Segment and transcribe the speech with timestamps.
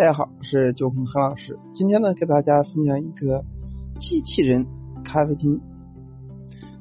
[0.00, 1.58] 大家好，我是九红何老师。
[1.74, 3.44] 今天呢，给大家分享一个
[4.00, 4.66] 机器人
[5.04, 5.60] 咖啡厅。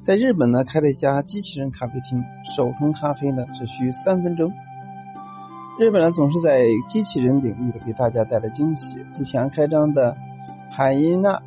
[0.05, 2.23] 在日本呢，开了一家机器人咖啡厅，
[2.55, 4.53] 手冲咖啡呢只需三分钟。
[5.77, 8.95] 日本呢，总是在机器人领域给大家带来惊喜。
[9.11, 10.15] 之前开张的
[10.71, 11.41] 海因娜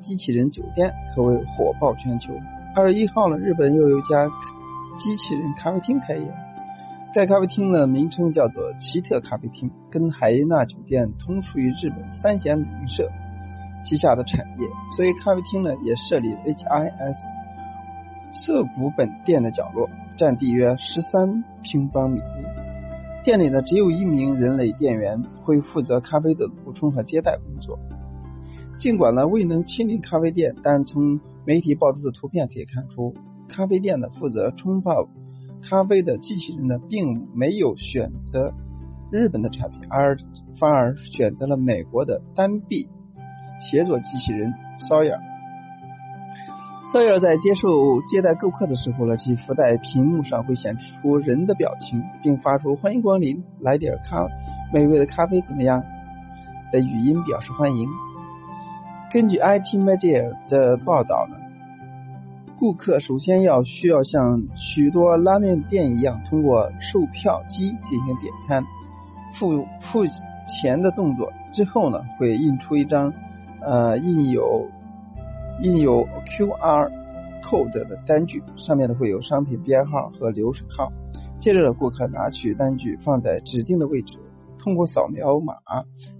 [0.00, 2.32] 机器人酒店可谓火爆全球。
[2.74, 4.26] 二月一号呢，日本又有一家
[4.98, 6.34] 机器人咖啡厅开业。
[7.14, 13.08] 该咖啡厅的名称叫做奇特咖啡厅，跟海因娜酒店同属于日本三贤旅社
[13.82, 17.16] 旗下的产业，所以咖啡厅呢也设立 HIS
[18.30, 22.20] 涩谷本店的角落，占地约十三平方米。
[23.24, 27.78] 店里呢只有一名人类店员会负责咖啡的补充和接待工作。
[28.78, 33.14] 尽管呢未能亲临咖啡店，但从媒体爆出的图片可以看出，
[33.48, 35.08] 咖啡店呢负责冲泡。
[35.68, 38.52] 咖啡的机器人呢，并没有选择
[39.10, 40.16] 日本的产品，而
[40.58, 42.88] 反而选择了美国的单臂
[43.60, 44.52] 协作机器人
[44.88, 45.18] Sawyer。
[46.92, 54.26] Sawyer 在接受接待顾客的时候呢，其附带屏幕上会显示出人的表情，并发出“欢迎光临，来点咖
[54.72, 55.82] 美味的咖啡怎么样”
[56.72, 57.88] 的语音表示欢迎。
[59.12, 61.37] 根据 IT Media 的报道呢。
[62.58, 68.64] 顾客首先要需要像许多拉面店一样，通过售票机进行点餐、
[69.38, 70.04] 付付
[70.60, 71.32] 钱的动作。
[71.52, 73.12] 之后呢，会印出一张
[73.60, 74.68] 呃印有
[75.62, 76.90] 印有 QR
[77.44, 80.90] code 的单据，上面呢会有商品编号和流水号。
[81.38, 84.18] 接着，顾客拿取单据放在指定的位置，
[84.58, 85.54] 通过扫描码，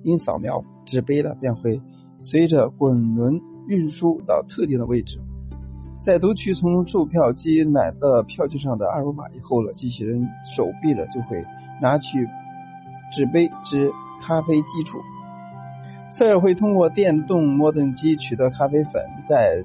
[0.04, 1.82] 因扫描纸杯呢便会
[2.20, 5.18] 随着滚轮运输到特定的位置。
[6.08, 11.44] 在读取从售票机买的票据上的二维码以后了，机器人手臂呢就会
[11.82, 12.26] 拿取
[13.12, 13.92] 纸杯至
[14.22, 14.96] 咖啡机处，
[16.08, 19.62] 塞尔会通过电动磨豆机取得咖啡粉，再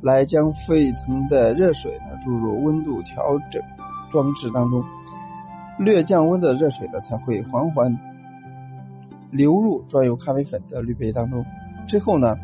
[0.00, 3.62] 来将沸腾的热水呢注入温度调整
[4.10, 4.82] 装置当中，
[5.78, 7.98] 略降温的热水呢才会缓缓
[9.30, 11.44] 流入装有咖啡粉的滤杯当中，
[11.86, 12.38] 之后呢。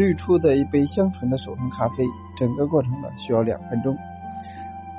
[0.00, 3.98] 滤出的一杯香醇的手冲咖啡，整个过程呢需要两分钟。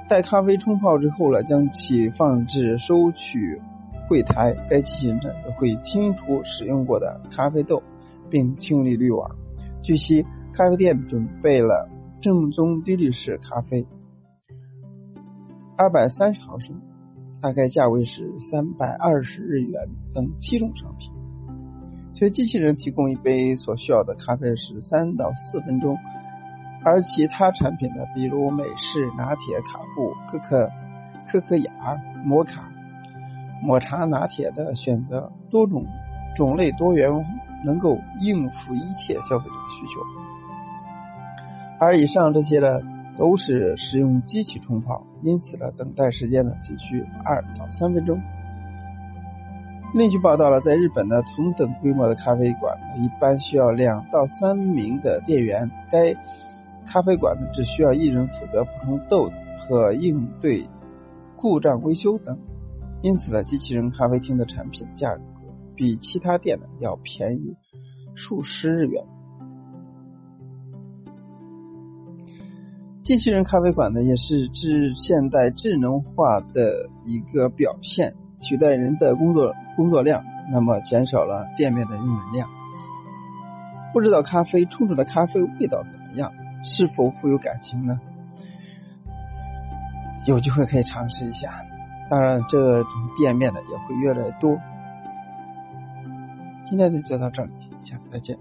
[0.07, 3.59] 待咖啡冲泡之后呢，将其放置收取
[4.07, 5.19] 柜台，该机器人
[5.57, 7.81] 会清除使用过的咖啡豆，
[8.29, 9.31] 并清理滤网。
[9.81, 10.23] 据悉，
[10.53, 11.89] 咖啡店准备了
[12.21, 13.87] 正宗滴滤式咖啡，
[15.77, 16.79] 二百三十毫升，
[17.41, 21.11] 大概价位是三百二十日元等七种商品。
[22.21, 25.97] 所以机器人提供一杯所需要的咖啡是三到四分钟，
[26.85, 30.69] 而其他产品呢，比如美式拿铁、卡布、可可、
[31.25, 31.71] 可可雅、
[32.23, 32.69] 摩卡、
[33.63, 35.83] 抹茶拿铁的选择多种
[36.35, 37.11] 种类多元，
[37.65, 39.99] 能够应付一切消费者的需求。
[41.79, 42.67] 而以上这些呢，
[43.17, 48.21] 都是使用机器冲泡，因此呢，等待时间呢，仅需二到三分钟。
[49.93, 55.69] 另据报道了，在日本呢，同等规模的咖啡馆呢，一般需要两到三名的店员。
[55.91, 56.13] 该
[56.87, 60.65] 咖啡馆呢，只需要一人负责补充豆子和应对
[61.35, 62.39] 故障维修等。
[63.01, 65.21] 因此呢，机器人咖啡厅的产品价格
[65.75, 67.57] 比其他店呢要便宜
[68.15, 69.03] 数十日元。
[73.03, 78.13] 机器人咖啡馆呢，也是智现代智能化的一个表现。
[78.41, 82.49] 取代人的工作工作量，那么减少了店面的用人量。
[83.93, 86.31] 不知道咖啡冲出的咖啡味道怎么样？
[86.63, 87.99] 是否富有感情呢？
[90.27, 91.63] 有机会可以尝试一下。
[92.09, 94.57] 当然，这种店面呢也会越来越多。
[96.65, 97.51] 今天就就到这里，
[97.83, 98.37] 下次再见。